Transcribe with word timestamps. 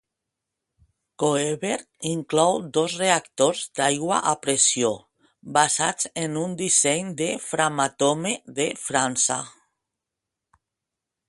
Koeberg 1.23 1.83
inclou 2.11 2.55
dos 2.77 2.95
reactors 3.03 3.61
d'aigua 3.81 4.17
a 4.31 4.33
pressió 4.47 4.89
basats 5.59 6.11
en 6.23 6.41
un 6.47 6.57
disseny 6.63 7.13
de 7.21 7.29
Framatome, 7.51 8.33
de 8.61 8.69
França. 8.87 9.39